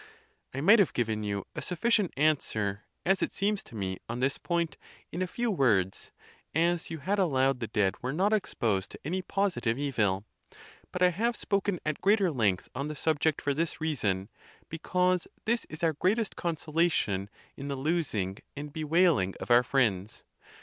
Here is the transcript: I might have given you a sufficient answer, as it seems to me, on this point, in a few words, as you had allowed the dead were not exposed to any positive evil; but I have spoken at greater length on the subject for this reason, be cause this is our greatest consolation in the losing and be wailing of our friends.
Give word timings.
I 0.51 0.61
might 0.61 0.79
have 0.79 0.93
given 0.95 1.21
you 1.21 1.45
a 1.55 1.61
sufficient 1.61 2.11
answer, 2.17 2.85
as 3.05 3.21
it 3.21 3.31
seems 3.31 3.63
to 3.65 3.75
me, 3.75 3.99
on 4.09 4.19
this 4.19 4.39
point, 4.39 4.75
in 5.11 5.21
a 5.21 5.27
few 5.27 5.51
words, 5.51 6.11
as 6.55 6.89
you 6.89 6.97
had 6.97 7.19
allowed 7.19 7.59
the 7.59 7.67
dead 7.67 7.93
were 8.01 8.11
not 8.11 8.33
exposed 8.33 8.89
to 8.89 8.99
any 9.05 9.21
positive 9.21 9.77
evil; 9.77 10.25
but 10.91 11.03
I 11.03 11.09
have 11.11 11.35
spoken 11.35 11.79
at 11.85 12.01
greater 12.01 12.31
length 12.31 12.67
on 12.73 12.87
the 12.87 12.95
subject 12.95 13.43
for 13.43 13.53
this 13.53 13.79
reason, 13.79 14.29
be 14.69 14.79
cause 14.79 15.27
this 15.45 15.65
is 15.65 15.83
our 15.83 15.93
greatest 15.93 16.35
consolation 16.35 17.29
in 17.55 17.67
the 17.67 17.75
losing 17.75 18.39
and 18.57 18.73
be 18.73 18.83
wailing 18.83 19.35
of 19.39 19.51
our 19.51 19.61
friends. 19.61 20.23